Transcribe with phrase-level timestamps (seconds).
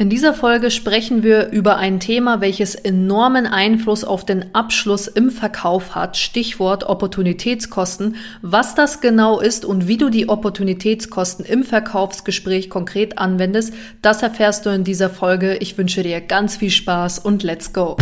[0.00, 5.30] In dieser Folge sprechen wir über ein Thema, welches enormen Einfluss auf den Abschluss im
[5.30, 6.16] Verkauf hat.
[6.16, 8.16] Stichwort Opportunitätskosten.
[8.40, 14.64] Was das genau ist und wie du die Opportunitätskosten im Verkaufsgespräch konkret anwendest, das erfährst
[14.64, 15.58] du in dieser Folge.
[15.58, 17.98] Ich wünsche dir ganz viel Spaß und let's go.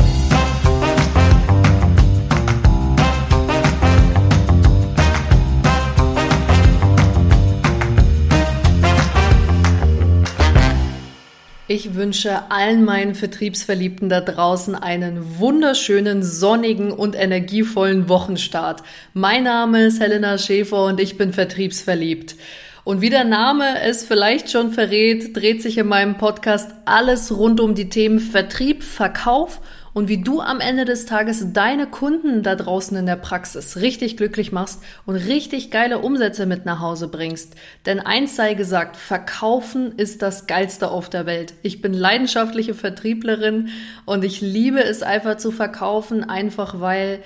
[11.71, 18.83] Ich wünsche allen meinen Vertriebsverliebten da draußen einen wunderschönen, sonnigen und energievollen Wochenstart.
[19.13, 22.37] Mein Name ist Helena Schäfer und ich bin vertriebsverliebt.
[22.85, 27.61] Und wie der Name es vielleicht schon verrät, dreht sich in meinem Podcast alles rund
[27.61, 29.61] um die Themen Vertrieb, Verkauf
[29.99, 34.17] und wie du am Ende des Tages deine Kunden da draußen in der Praxis richtig
[34.17, 37.57] glücklich machst und richtig geile Umsätze mit nach Hause bringst.
[37.85, 41.55] Denn eins sei gesagt, verkaufen ist das geilste auf der Welt.
[41.63, 43.71] Ich bin leidenschaftliche Vertrieblerin
[44.07, 47.19] und ich liebe es einfach zu verkaufen, einfach weil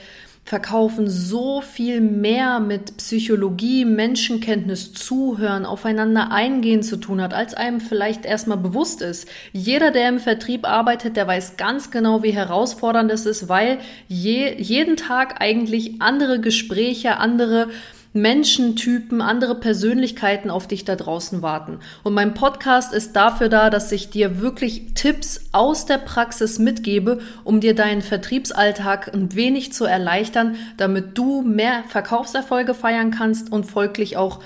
[0.45, 7.81] Verkaufen so viel mehr mit Psychologie, Menschenkenntnis, Zuhören, aufeinander eingehen zu tun hat, als einem
[7.81, 9.29] vielleicht erstmal bewusst ist.
[9.53, 14.55] Jeder, der im Vertrieb arbeitet, der weiß ganz genau, wie herausfordernd es ist, weil je,
[14.61, 17.69] jeden Tag eigentlich andere Gespräche, andere
[18.15, 21.79] Menschentypen, andere Persönlichkeiten auf dich da draußen warten.
[22.03, 27.21] Und mein Podcast ist dafür da, dass ich dir wirklich Tipps aus der Praxis mitgebe,
[27.45, 33.65] um dir deinen Vertriebsalltag ein wenig zu erleichtern, damit du mehr Verkaufserfolge feiern kannst und
[33.65, 34.41] folglich auch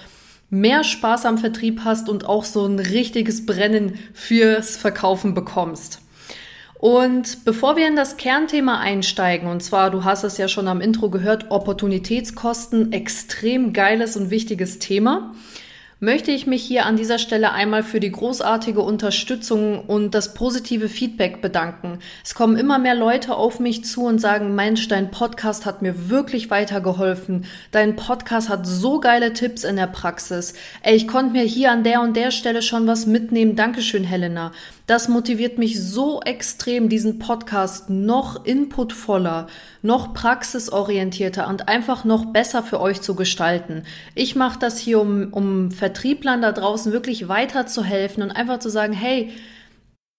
[0.48, 6.00] mehr Spaß am Vertrieb hast und auch so ein richtiges Brennen fürs Verkaufen bekommst.
[6.78, 10.80] Und bevor wir in das Kernthema einsteigen, und zwar, du hast es ja schon am
[10.80, 15.32] Intro gehört, Opportunitätskosten, extrem geiles und wichtiges Thema
[15.98, 20.90] möchte ich mich hier an dieser Stelle einmal für die großartige Unterstützung und das positive
[20.90, 22.00] Feedback bedanken.
[22.22, 26.10] Es kommen immer mehr Leute auf mich zu und sagen, Mensch, dein Podcast hat mir
[26.10, 27.46] wirklich weitergeholfen.
[27.70, 30.52] Dein Podcast hat so geile Tipps in der Praxis.
[30.82, 33.56] Ey, ich konnte mir hier an der und der Stelle schon was mitnehmen.
[33.56, 34.52] Dankeschön, Helena.
[34.86, 39.48] Das motiviert mich so extrem, diesen Podcast noch inputvoller,
[39.82, 43.82] noch praxisorientierter und einfach noch besser für euch zu gestalten.
[44.14, 48.92] Ich mache das hier, um, um Vertrieblern da draußen wirklich weiterzuhelfen und einfach zu sagen,
[48.92, 49.32] hey,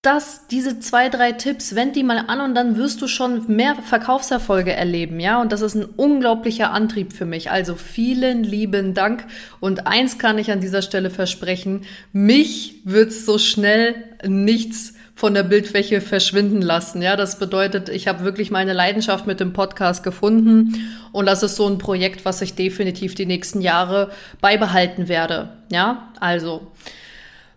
[0.08, 3.76] das, diese zwei, drei Tipps, wend die mal an und dann wirst du schon mehr
[3.76, 5.42] Verkaufserfolge erleben, ja?
[5.42, 7.52] Und das ist ein unglaublicher Antrieb für mich.
[7.52, 9.26] Also vielen lieben Dank.
[9.60, 11.82] Und eins kann ich an dieser Stelle versprechen,
[12.14, 17.02] mich wird's so schnell nichts von der Bildfläche verschwinden lassen.
[17.02, 21.58] Ja, das bedeutet, ich habe wirklich meine Leidenschaft mit dem Podcast gefunden und das ist
[21.58, 25.50] so ein Projekt, was ich definitiv die nächsten Jahre beibehalten werde.
[25.70, 26.72] Ja, also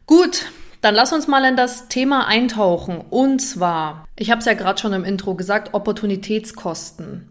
[0.07, 0.47] gut.
[0.81, 3.03] Dann lass uns mal in das Thema eintauchen.
[3.11, 7.29] Und zwar, ich habe es ja gerade schon im Intro gesagt, Opportunitätskosten.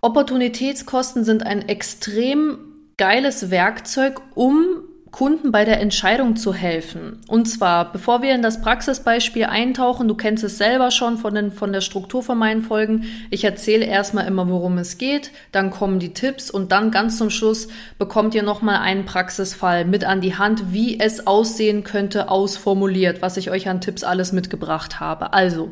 [0.00, 2.58] Opportunitätskosten sind ein extrem
[2.96, 7.20] geiles Werkzeug, um Kunden bei der Entscheidung zu helfen.
[7.28, 11.52] Und zwar, bevor wir in das Praxisbeispiel eintauchen, du kennst es selber schon von, den,
[11.52, 13.04] von der Struktur von meinen Folgen.
[13.30, 17.28] Ich erzähle erstmal immer, worum es geht, dann kommen die Tipps und dann ganz zum
[17.28, 17.68] Schluss
[17.98, 23.36] bekommt ihr nochmal einen Praxisfall mit an die Hand, wie es aussehen könnte, ausformuliert, was
[23.36, 25.34] ich euch an Tipps alles mitgebracht habe.
[25.34, 25.70] Also,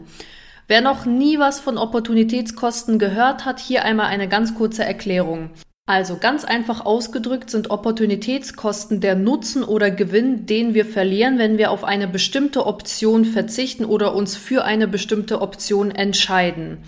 [0.69, 5.51] Wer noch nie was von Opportunitätskosten gehört hat, hier einmal eine ganz kurze Erklärung.
[5.86, 11.72] Also ganz einfach ausgedrückt sind Opportunitätskosten der Nutzen oder Gewinn, den wir verlieren, wenn wir
[11.72, 16.78] auf eine bestimmte Option verzichten oder uns für eine bestimmte Option entscheiden.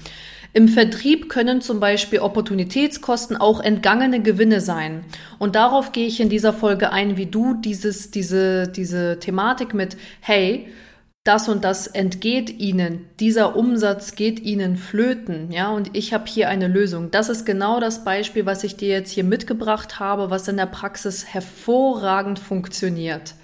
[0.55, 5.05] Im Vertrieb können zum Beispiel Opportunitätskosten auch entgangene Gewinne sein.
[5.39, 9.97] Und darauf gehe ich in dieser Folge ein, wie du dieses, diese, diese Thematik mit,
[10.21, 10.69] hey,
[11.25, 16.49] das und das entgeht ihnen, dieser Umsatz geht ihnen flöten, ja, und ich habe hier
[16.49, 17.13] eine Lösung.
[17.13, 20.67] Das ist genau das Beispiel, was ich dir jetzt hier mitgebracht habe, was in der
[20.67, 23.35] Praxis hervorragend funktioniert.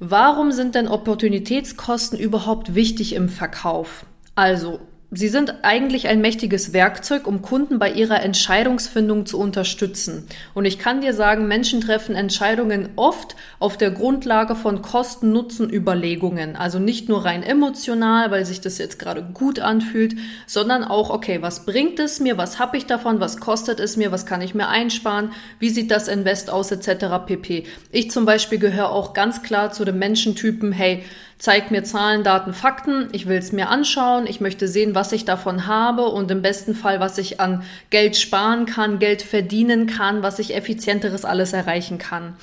[0.00, 4.04] Warum sind denn Opportunitätskosten überhaupt wichtig im Verkauf?
[4.34, 4.80] Also,
[5.14, 10.26] Sie sind eigentlich ein mächtiges Werkzeug, um Kunden bei ihrer Entscheidungsfindung zu unterstützen.
[10.54, 16.56] Und ich kann dir sagen, Menschen treffen Entscheidungen oft auf der Grundlage von Kosten-Nutzen-Überlegungen.
[16.56, 20.16] Also nicht nur rein emotional, weil sich das jetzt gerade gut anfühlt,
[20.46, 24.12] sondern auch, okay, was bringt es mir, was habe ich davon, was kostet es mir,
[24.12, 27.26] was kann ich mir einsparen, wie sieht das Invest aus, etc.
[27.26, 27.64] pp.
[27.90, 31.04] Ich zum Beispiel gehöre auch ganz klar zu dem Menschentypen, hey,
[31.42, 35.24] zeig mir Zahlen, Daten, Fakten, ich will es mir anschauen, ich möchte sehen, was ich
[35.24, 40.22] davon habe und im besten Fall, was ich an Geld sparen kann, Geld verdienen kann,
[40.22, 42.36] was ich effizienteres alles erreichen kann.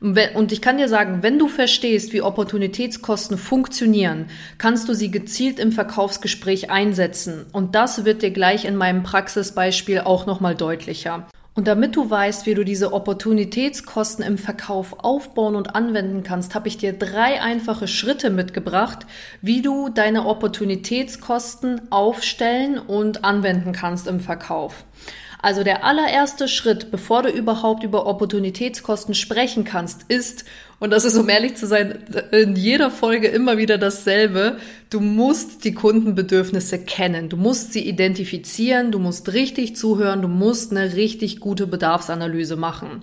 [0.00, 5.58] Und ich kann dir sagen, wenn du verstehst, wie Opportunitätskosten funktionieren, kannst du sie gezielt
[5.58, 7.44] im Verkaufsgespräch einsetzen.
[7.52, 11.26] Und das wird dir gleich in meinem Praxisbeispiel auch nochmal deutlicher.
[11.56, 16.68] Und damit du weißt, wie du diese Opportunitätskosten im Verkauf aufbauen und anwenden kannst, habe
[16.68, 19.06] ich dir drei einfache Schritte mitgebracht,
[19.40, 24.84] wie du deine Opportunitätskosten aufstellen und anwenden kannst im Verkauf.
[25.40, 30.44] Also der allererste Schritt, bevor du überhaupt über Opportunitätskosten sprechen kannst, ist,
[30.78, 31.98] und das ist, um ehrlich zu sein,
[32.32, 34.58] in jeder Folge immer wieder dasselbe,
[34.90, 40.72] du musst die Kundenbedürfnisse kennen, du musst sie identifizieren, du musst richtig zuhören, du musst
[40.72, 43.02] eine richtig gute Bedarfsanalyse machen.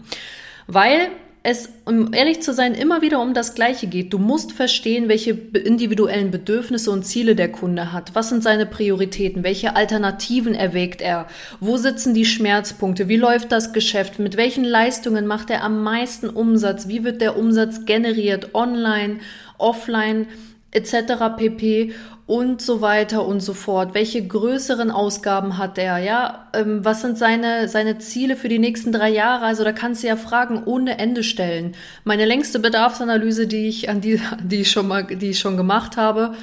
[0.68, 1.10] Weil
[1.46, 4.14] es, um ehrlich zu sein, immer wieder um das Gleiche geht.
[4.14, 8.16] Du musst verstehen, welche individuellen Bedürfnisse und Ziele der Kunde hat.
[8.16, 9.44] Was sind seine Prioritäten?
[9.44, 11.28] Welche Alternativen erwägt er?
[11.60, 13.10] Wo sitzen die Schmerzpunkte?
[13.10, 14.20] Wie läuft das Geschäft?
[14.20, 16.88] Mit welchen Leistungen macht er am meisten Umsatz?
[16.88, 18.56] Wie wird der Umsatz generiert?
[18.56, 19.18] Online,
[19.58, 20.28] offline?
[20.74, 21.36] Etc.
[21.38, 21.94] pp
[22.26, 23.94] und so weiter und so fort.
[23.94, 25.98] Welche größeren Ausgaben hat er?
[25.98, 29.46] Ja, ähm, was sind seine, seine Ziele für die nächsten drei Jahre?
[29.46, 31.76] Also da kannst du ja Fragen ohne Ende stellen.
[32.06, 35.98] Meine längste Bedarfsanalyse, die ich an die, die ich schon mal, die ich schon gemacht
[35.98, 36.34] habe,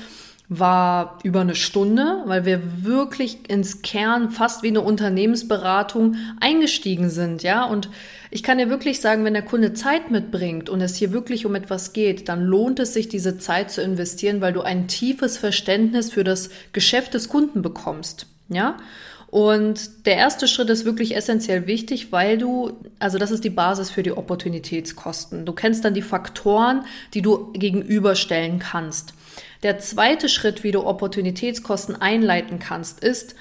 [0.50, 7.44] war über eine Stunde, weil wir wirklich ins Kern fast wie eine Unternehmensberatung eingestiegen sind,
[7.44, 7.64] ja.
[7.64, 7.88] Und
[8.32, 11.54] ich kann dir wirklich sagen, wenn der Kunde Zeit mitbringt und es hier wirklich um
[11.54, 16.10] etwas geht, dann lohnt es sich, diese Zeit zu investieren, weil du ein tiefes Verständnis
[16.10, 18.76] für das Geschäft des Kunden bekommst, ja.
[19.28, 23.88] Und der erste Schritt ist wirklich essentiell wichtig, weil du, also das ist die Basis
[23.88, 25.46] für die Opportunitätskosten.
[25.46, 29.14] Du kennst dann die Faktoren, die du gegenüberstellen kannst.
[29.62, 33.34] Der zweite Schritt, wie du Opportunitätskosten einleiten kannst, ist,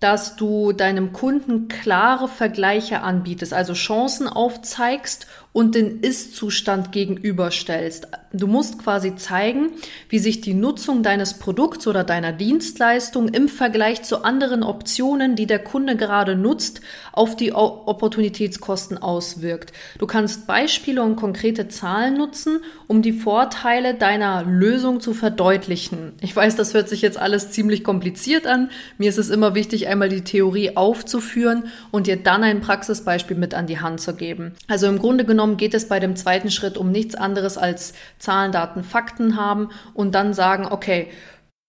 [0.00, 8.08] dass du deinem Kunden klare Vergleiche anbietest, also Chancen aufzeigst und den Ist-Zustand gegenüberstellst.
[8.32, 9.70] Du musst quasi zeigen,
[10.08, 15.46] wie sich die Nutzung deines Produkts oder deiner Dienstleistung im Vergleich zu anderen Optionen, die
[15.46, 16.80] der Kunde gerade nutzt,
[17.12, 19.72] auf die Opportunitätskosten auswirkt.
[19.98, 22.58] Du kannst Beispiele und konkrete Zahlen nutzen,
[22.88, 26.14] um die Vorteile deiner Lösung zu verdeutlichen.
[26.20, 28.70] Ich weiß, das hört sich jetzt alles ziemlich kompliziert an.
[28.98, 33.54] Mir ist es immer wichtig, einmal die Theorie aufzuführen und dir dann ein Praxisbeispiel mit
[33.54, 34.54] an die Hand zu geben.
[34.66, 37.92] Also im Grunde genommen genommen geht es bei dem zweiten Schritt um nichts anderes als
[38.18, 41.08] Zahlen, Daten, Fakten haben und dann sagen, okay,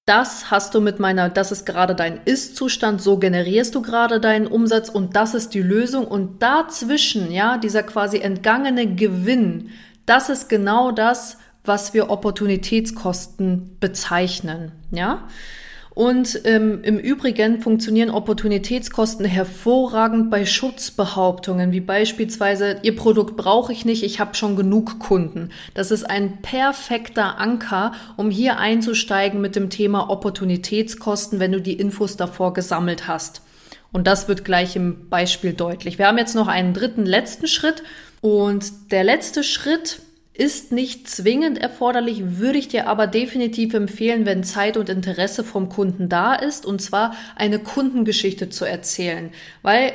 [0.06, 4.48] das hast du mit meiner, das ist gerade dein Ist-Zustand, so generierst du gerade deinen
[4.48, 9.72] Umsatz und das ist die Lösung und dazwischen, ja, dieser quasi entgangene Gewinn,
[10.06, 15.28] das ist genau das, was wir Opportunitätskosten bezeichnen, ja.
[15.96, 23.86] Und ähm, im Übrigen funktionieren Opportunitätskosten hervorragend bei Schutzbehauptungen, wie beispielsweise, Ihr Produkt brauche ich
[23.86, 25.52] nicht, ich habe schon genug Kunden.
[25.74, 31.80] Das ist ein perfekter Anker, um hier einzusteigen mit dem Thema Opportunitätskosten, wenn du die
[31.80, 33.42] Infos davor gesammelt hast.
[33.94, 35.98] Und das wird gleich im Beispiel deutlich.
[35.98, 37.84] Wir haben jetzt noch einen dritten, letzten Schritt.
[38.20, 40.02] Und der letzte Schritt
[40.38, 45.70] ist nicht zwingend erforderlich, würde ich dir aber definitiv empfehlen, wenn Zeit und Interesse vom
[45.70, 49.94] Kunden da ist, und zwar eine Kundengeschichte zu erzählen, weil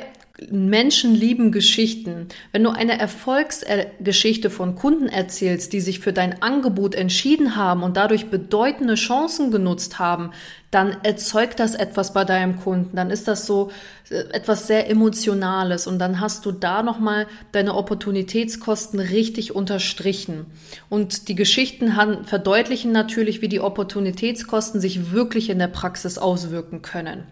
[0.49, 2.27] Menschen lieben Geschichten.
[2.51, 7.97] Wenn du eine Erfolgsgeschichte von Kunden erzählst, die sich für dein Angebot entschieden haben und
[7.97, 10.31] dadurch bedeutende Chancen genutzt haben,
[10.71, 12.95] dann erzeugt das etwas bei deinem Kunden.
[12.95, 13.71] Dann ist das so
[14.09, 20.45] äh, etwas sehr Emotionales und dann hast du da nochmal deine Opportunitätskosten richtig unterstrichen.
[20.89, 27.25] Und die Geschichten verdeutlichen natürlich, wie die Opportunitätskosten sich wirklich in der Praxis auswirken können.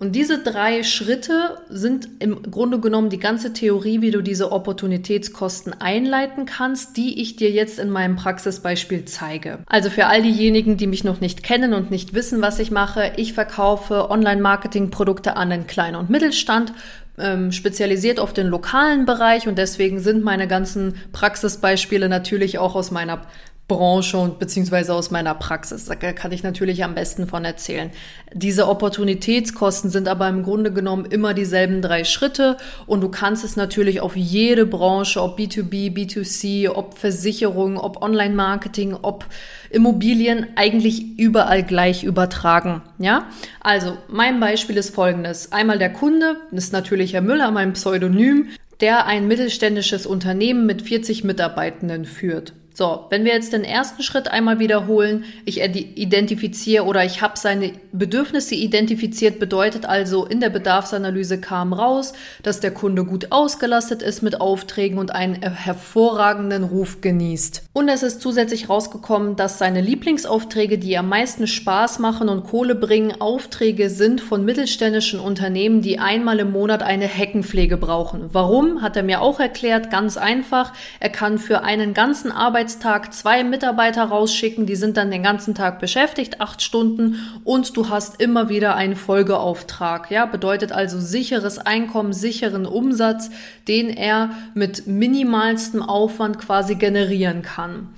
[0.00, 5.78] Und diese drei Schritte sind im Grunde genommen die ganze Theorie, wie du diese Opportunitätskosten
[5.78, 9.58] einleiten kannst, die ich dir jetzt in meinem Praxisbeispiel zeige.
[9.66, 13.12] Also für all diejenigen, die mich noch nicht kennen und nicht wissen, was ich mache,
[13.16, 16.72] ich verkaufe Online-Marketing-Produkte an den Klein- und Mittelstand
[17.18, 22.90] ähm, spezialisiert auf den lokalen Bereich und deswegen sind meine ganzen Praxisbeispiele natürlich auch aus
[22.90, 23.26] meiner
[23.70, 25.84] Branche und beziehungsweise aus meiner Praxis.
[25.84, 27.90] Da kann ich natürlich am besten von erzählen.
[28.34, 33.54] Diese Opportunitätskosten sind aber im Grunde genommen immer dieselben drei Schritte und du kannst es
[33.54, 39.24] natürlich auf jede Branche, ob B2B, B2C, ob Versicherung, ob Online-Marketing, ob
[39.70, 42.82] Immobilien, eigentlich überall gleich übertragen.
[42.98, 43.28] Ja?
[43.60, 45.52] Also, mein Beispiel ist folgendes.
[45.52, 48.48] Einmal der Kunde, das ist natürlich Herr Müller, mein Pseudonym,
[48.80, 52.54] der ein mittelständisches Unternehmen mit 40 Mitarbeitenden führt.
[52.72, 57.72] So, wenn wir jetzt den ersten Schritt einmal wiederholen, ich identifiziere oder ich habe seine
[57.92, 62.12] Bedürfnisse identifiziert, bedeutet also, in der Bedarfsanalyse kam raus,
[62.42, 67.64] dass der Kunde gut ausgelastet ist mit Aufträgen und einen hervorragenden Ruf genießt.
[67.72, 72.76] Und es ist zusätzlich rausgekommen, dass seine Lieblingsaufträge, die am meisten Spaß machen und Kohle
[72.76, 78.30] bringen, Aufträge sind von mittelständischen Unternehmen, die einmal im Monat eine Heckenpflege brauchen.
[78.32, 78.80] Warum?
[78.80, 79.90] Hat er mir auch erklärt.
[79.90, 80.72] Ganz einfach.
[81.00, 85.54] Er kann für einen ganzen Arbeits Arbeitstag zwei Mitarbeiter rausschicken, die sind dann den ganzen
[85.54, 90.10] Tag beschäftigt, acht Stunden und du hast immer wieder einen Folgeauftrag.
[90.10, 93.30] Ja, bedeutet also sicheres Einkommen, sicheren Umsatz,
[93.66, 97.88] den er mit minimalstem Aufwand quasi generieren kann.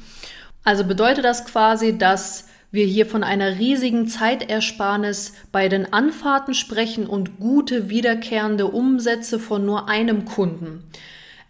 [0.62, 7.09] Also bedeutet das quasi, dass wir hier von einer riesigen Zeitersparnis bei den Anfahrten sprechen
[7.09, 10.85] und gute wiederkehrende Umsätze von nur einem Kunden.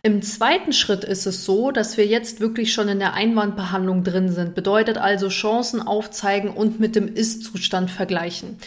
[0.04, 4.32] Im zweiten Schritt ist es so, dass wir jetzt wirklich schon in der Einwandbehandlung drin
[4.32, 4.56] sind.
[4.56, 8.58] Bedeutet also Chancen aufzeigen und mit dem Ist-Zustand vergleichen.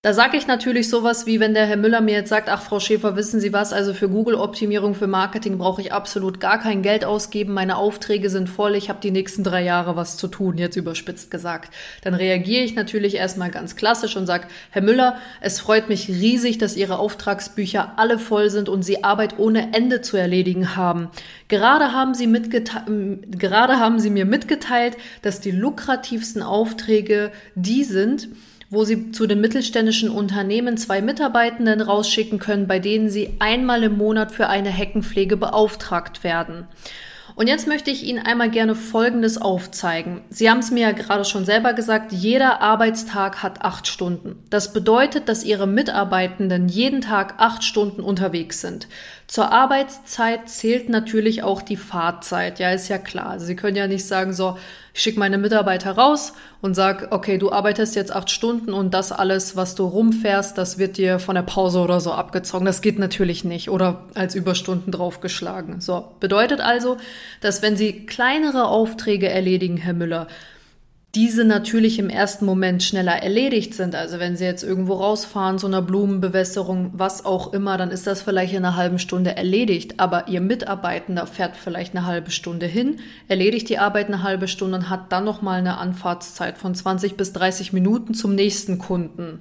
[0.00, 2.78] Da sage ich natürlich sowas wie, wenn der Herr Müller mir jetzt sagt, ach Frau
[2.78, 7.04] Schäfer, wissen Sie was, also für Google-Optimierung, für Marketing brauche ich absolut gar kein Geld
[7.04, 10.76] ausgeben, meine Aufträge sind voll, ich habe die nächsten drei Jahre was zu tun, jetzt
[10.76, 11.74] überspitzt gesagt.
[12.02, 16.58] Dann reagiere ich natürlich erstmal ganz klassisch und sage, Herr Müller, es freut mich riesig,
[16.58, 21.10] dass Ihre Auftragsbücher alle voll sind und Sie Arbeit ohne Ende zu erledigen haben.
[21.48, 22.32] Gerade haben Sie,
[23.32, 28.28] gerade haben Sie mir mitgeteilt, dass die lukrativsten Aufträge die sind,
[28.70, 33.96] wo Sie zu den mittelständischen Unternehmen zwei Mitarbeitenden rausschicken können, bei denen Sie einmal im
[33.96, 36.66] Monat für eine Heckenpflege beauftragt werden.
[37.34, 40.22] Und jetzt möchte ich Ihnen einmal gerne Folgendes aufzeigen.
[40.28, 44.42] Sie haben es mir ja gerade schon selber gesagt, jeder Arbeitstag hat acht Stunden.
[44.50, 48.88] Das bedeutet, dass Ihre Mitarbeitenden jeden Tag acht Stunden unterwegs sind.
[49.28, 52.58] Zur Arbeitszeit zählt natürlich auch die Fahrzeit.
[52.58, 53.28] Ja, ist ja klar.
[53.28, 54.56] Also Sie können ja nicht sagen, so,
[54.94, 56.32] ich schicke meine Mitarbeiter raus
[56.62, 60.78] und sag, okay, du arbeitest jetzt acht Stunden und das alles, was du rumfährst, das
[60.78, 62.64] wird dir von der Pause oder so abgezogen.
[62.64, 65.82] Das geht natürlich nicht oder als Überstunden draufgeschlagen.
[65.82, 66.96] So, bedeutet also,
[67.42, 70.26] dass wenn Sie kleinere Aufträge erledigen, Herr Müller,
[71.14, 73.94] diese natürlich im ersten Moment schneller erledigt sind.
[73.94, 78.20] Also wenn Sie jetzt irgendwo rausfahren, so einer Blumenbewässerung, was auch immer, dann ist das
[78.20, 80.00] vielleicht in einer halben Stunde erledigt.
[80.00, 84.78] Aber Ihr Mitarbeitender fährt vielleicht eine halbe Stunde hin, erledigt die Arbeit eine halbe Stunde
[84.78, 89.40] und hat dann nochmal eine Anfahrtszeit von 20 bis 30 Minuten zum nächsten Kunden.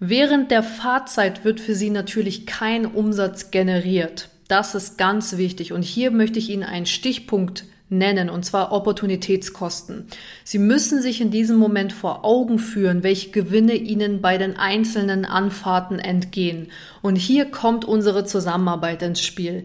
[0.00, 4.28] Während der Fahrzeit wird für Sie natürlich kein Umsatz generiert.
[4.48, 5.72] Das ist ganz wichtig.
[5.72, 10.06] Und hier möchte ich Ihnen einen Stichpunkt nennen, und zwar Opportunitätskosten.
[10.44, 15.24] Sie müssen sich in diesem Moment vor Augen führen, welche Gewinne Ihnen bei den einzelnen
[15.24, 16.68] Anfahrten entgehen.
[17.02, 19.64] Und hier kommt unsere Zusammenarbeit ins Spiel.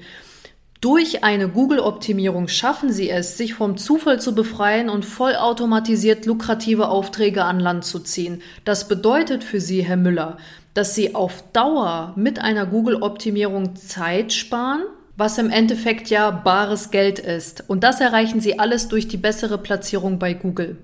[0.84, 7.46] Durch eine Google-Optimierung schaffen Sie es, sich vom Zufall zu befreien und vollautomatisiert lukrative Aufträge
[7.46, 8.42] an Land zu ziehen.
[8.66, 10.38] Das bedeutet für Sie, Herr Müller,
[10.74, 14.82] dass Sie auf Dauer mit einer Google-Optimierung Zeit sparen,
[15.16, 17.64] was im Endeffekt ja bares Geld ist.
[17.68, 20.78] Und das erreichen sie alles durch die bessere Platzierung bei Google.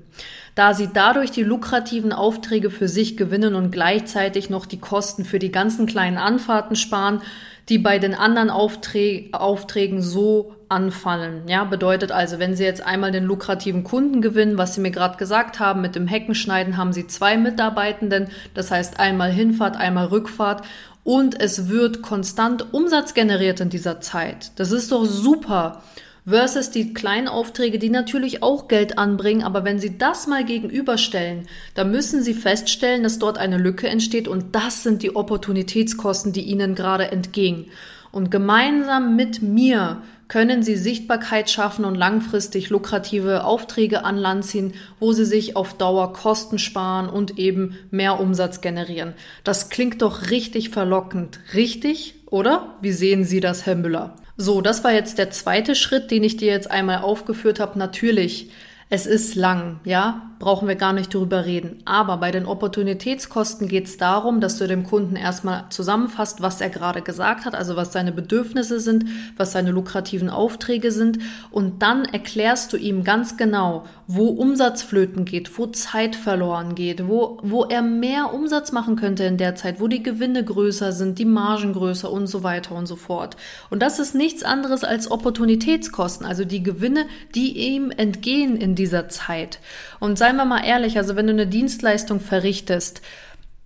[0.55, 5.39] Da sie dadurch die lukrativen Aufträge für sich gewinnen und gleichzeitig noch die Kosten für
[5.39, 7.21] die ganzen kleinen Anfahrten sparen,
[7.69, 11.47] die bei den anderen Aufträ Aufträgen so anfallen.
[11.47, 15.17] Ja, bedeutet also, wenn Sie jetzt einmal den lukrativen Kunden gewinnen, was Sie mir gerade
[15.17, 20.63] gesagt haben, mit dem Heckenschneiden haben Sie zwei Mitarbeitenden, das heißt einmal Hinfahrt, einmal Rückfahrt
[21.09, 24.51] und es wird konstant Umsatz generiert in dieser Zeit.
[24.57, 25.81] Das ist doch super.
[26.23, 31.47] Versus die kleinen Aufträge, die natürlich auch Geld anbringen, aber wenn Sie das mal gegenüberstellen,
[31.73, 36.43] dann müssen Sie feststellen, dass dort eine Lücke entsteht und das sind die Opportunitätskosten, die
[36.43, 37.65] Ihnen gerade entgehen.
[38.11, 44.73] Und gemeinsam mit mir können Sie Sichtbarkeit schaffen und langfristig lukrative Aufträge an Land ziehen,
[44.99, 49.15] wo Sie sich auf Dauer Kosten sparen und eben mehr Umsatz generieren.
[49.43, 51.39] Das klingt doch richtig verlockend.
[51.55, 52.15] Richtig?
[52.27, 52.75] Oder?
[52.79, 54.15] Wie sehen Sie das, Herr Müller?
[54.37, 57.77] So, das war jetzt der zweite Schritt, den ich dir jetzt einmal aufgeführt habe.
[57.77, 58.51] Natürlich,
[58.91, 61.77] es ist lang, ja, brauchen wir gar nicht drüber reden.
[61.85, 66.69] Aber bei den Opportunitätskosten geht es darum, dass du dem Kunden erstmal zusammenfasst, was er
[66.69, 69.05] gerade gesagt hat, also was seine Bedürfnisse sind,
[69.37, 71.19] was seine lukrativen Aufträge sind.
[71.51, 77.37] Und dann erklärst du ihm ganz genau, wo Umsatzflöten geht, wo Zeit verloren geht, wo,
[77.43, 81.25] wo er mehr Umsatz machen könnte in der Zeit, wo die Gewinne größer sind, die
[81.25, 83.35] Margen größer und so weiter und so fort.
[83.69, 87.05] Und das ist nichts anderes als Opportunitätskosten, also die Gewinne,
[87.35, 89.59] die ihm entgehen in dieser Zeit.
[89.99, 93.03] Und seien wir mal ehrlich, also wenn du eine Dienstleistung verrichtest,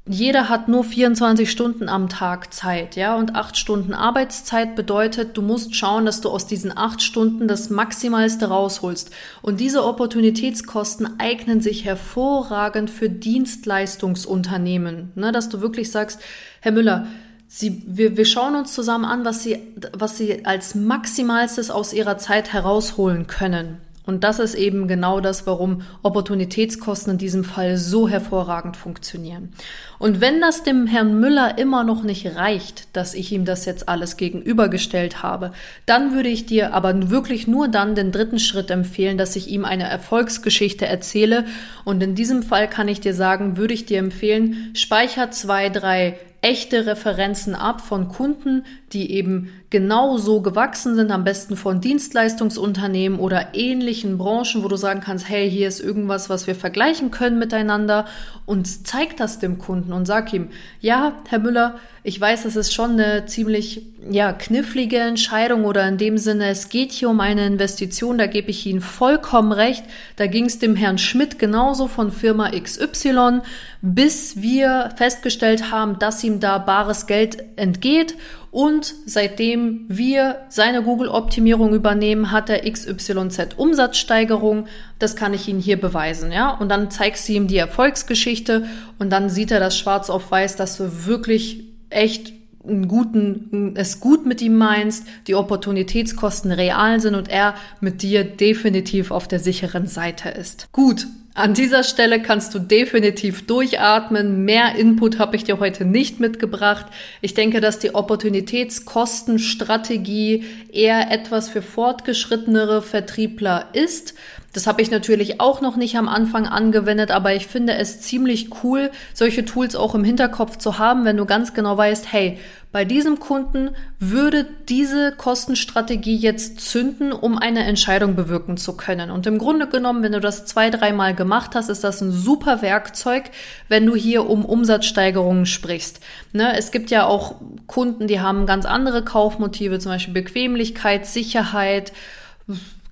[0.06, 5.42] jeder hat nur 24 Stunden am Tag Zeit, ja, und acht Stunden Arbeitszeit bedeutet, du
[5.42, 9.12] musst schauen, dass du aus diesen acht Stunden das Maximalste rausholst.
[9.42, 16.20] Und diese Opportunitätskosten eignen sich hervorragend für Dienstleistungsunternehmen, ne, dass du wirklich sagst,
[16.60, 17.08] Herr Müller,
[17.48, 19.58] Sie, wir, wir schauen uns zusammen an, was Sie,
[19.94, 23.78] was Sie als Maximalstes aus Ihrer Zeit herausholen können.
[24.06, 29.54] Und das ist eben genau das, warum Opportunitätskosten in diesem Fall so hervorragend funktionieren.
[29.98, 33.88] Und wenn das dem Herrn Müller immer noch nicht reicht, dass ich ihm das jetzt
[33.88, 35.54] alles gegenübergestellt habe,
[35.86, 39.64] dann würde ich dir aber wirklich nur dann den dritten Schritt empfehlen, dass ich ihm
[39.64, 41.46] eine Erfolgsgeschichte erzähle.
[41.86, 46.18] Und in diesem Fall kann ich dir sagen, würde ich dir empfehlen, speicher zwei, drei
[46.44, 53.18] echte Referenzen ab von Kunden, die eben genau so gewachsen sind, am besten von Dienstleistungsunternehmen
[53.18, 57.40] oder ähnlichen Branchen, wo du sagen kannst, hey, hier ist irgendwas, was wir vergleichen können
[57.40, 58.06] miteinander
[58.46, 60.50] und zeig das dem Kunden und sag ihm,
[60.82, 65.98] ja, Herr Müller, ich weiß, das ist schon eine ziemlich ja, knifflige Entscheidung oder in
[65.98, 69.86] dem Sinne, es geht hier um eine Investition, da gebe ich Ihnen vollkommen recht.
[70.18, 73.40] Da ging es dem Herrn Schmidt genauso von Firma XY,
[73.82, 78.16] bis wir festgestellt haben, dass ihm da bares Geld entgeht
[78.52, 84.68] und seitdem wir seine Google-Optimierung übernehmen, hat er XYZ Umsatzsteigerung.
[85.00, 86.52] Das kann ich Ihnen hier beweisen, ja.
[86.52, 88.68] Und dann zeigst du ihm die Erfolgsgeschichte
[89.00, 92.34] und dann sieht er das schwarz auf weiß, dass du wirklich echt
[92.66, 98.24] einen guten, es gut mit ihm meinst, die Opportunitätskosten real sind und er mit dir
[98.24, 100.70] definitiv auf der sicheren Seite ist.
[100.72, 101.08] Gut.
[101.36, 104.46] An dieser Stelle kannst du definitiv durchatmen.
[104.46, 106.86] Mehr Input habe ich dir heute nicht mitgebracht.
[107.22, 114.14] Ich denke, dass die Opportunitätskostenstrategie eher etwas für fortgeschrittenere Vertriebler ist.
[114.54, 118.64] Das habe ich natürlich auch noch nicht am Anfang angewendet, aber ich finde es ziemlich
[118.64, 122.40] cool, solche Tools auch im Hinterkopf zu haben, wenn du ganz genau weißt, hey,
[122.72, 123.70] bei diesem Kunden
[124.00, 129.12] würde diese Kostenstrategie jetzt zünden, um eine Entscheidung bewirken zu können.
[129.12, 132.64] Und im Grunde genommen, wenn du das zwei, dreimal gemacht hast, ist das ein super
[132.64, 133.26] Werkzeug,
[133.70, 136.00] wenn du hier um Umsatzsteigerungen sprichst.
[136.32, 137.36] Ne, es gibt ja auch
[137.68, 141.94] Kunden, die haben ganz andere Kaufmotive, zum Beispiel Bequemlichkeit, Sicherheit,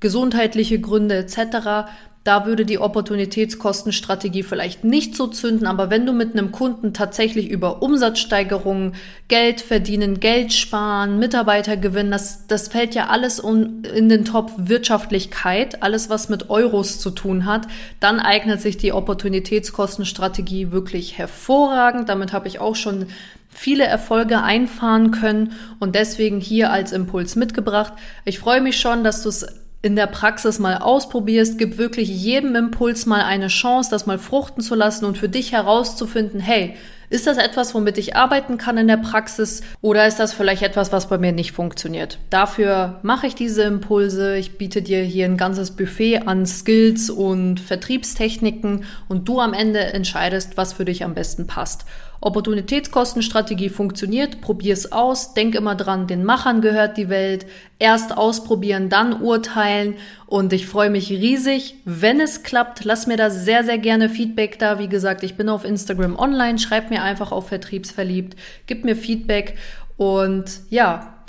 [0.02, 1.88] gesundheitliche Gründe etc.
[2.24, 7.50] Da würde die Opportunitätskostenstrategie vielleicht nicht so zünden, aber wenn du mit einem Kunden tatsächlich
[7.50, 8.94] über Umsatzsteigerungen,
[9.28, 15.82] Geld verdienen, Geld sparen, Mitarbeiter gewinnen, das, das fällt ja alles in den Top Wirtschaftlichkeit,
[15.82, 17.68] alles was mit Euros zu tun hat,
[18.00, 22.08] dann eignet sich die Opportunitätskostenstrategie wirklich hervorragend.
[22.08, 23.08] Damit habe ich auch schon
[23.50, 27.94] viele Erfolge einfahren können und deswegen hier als Impuls mitgebracht.
[28.26, 32.56] Ich freue mich schon, dass du es in der Praxis mal ausprobierst, gib wirklich jedem
[32.56, 36.76] Impuls mal eine Chance, das mal fruchten zu lassen und für dich herauszufinden, hey,
[37.12, 40.94] ist das etwas, womit ich arbeiten kann in der Praxis oder ist das vielleicht etwas,
[40.94, 42.20] was bei mir nicht funktioniert?
[42.30, 44.38] Dafür mache ich diese Impulse.
[44.38, 49.80] Ich biete dir hier ein ganzes Buffet an Skills und Vertriebstechniken und du am Ende
[49.80, 51.84] entscheidest, was für dich am besten passt.
[52.24, 57.48] Opportunitätskostenstrategie funktioniert, probier's aus, denk immer dran, den Machern gehört die Welt.
[57.80, 59.96] Erst ausprobieren, dann urteilen
[60.28, 62.86] und ich freue mich riesig, wenn es klappt.
[62.86, 64.78] Lass mir da sehr, sehr gerne Feedback da.
[64.78, 68.36] Wie gesagt, ich bin auf Instagram online, schreib mir einfach auf Vertriebsverliebt,
[68.68, 69.58] gib mir Feedback
[69.98, 71.21] und ja,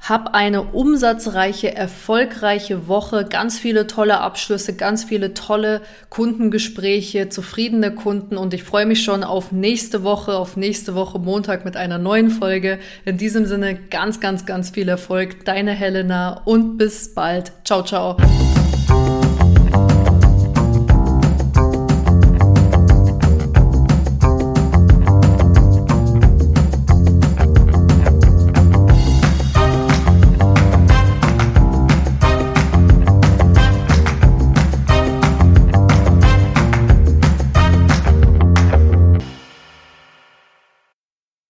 [0.00, 8.36] hab eine umsatzreiche, erfolgreiche Woche, ganz viele tolle Abschlüsse, ganz viele tolle Kundengespräche, zufriedene Kunden
[8.36, 12.30] und ich freue mich schon auf nächste Woche, auf nächste Woche Montag mit einer neuen
[12.30, 12.78] Folge.
[13.04, 17.52] In diesem Sinne ganz, ganz, ganz viel Erfolg, deine Helena und bis bald.
[17.64, 18.16] Ciao, ciao.